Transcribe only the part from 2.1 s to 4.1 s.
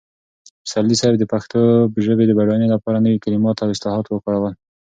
د بډاینې لپاره نوي کلمات او اصطلاحات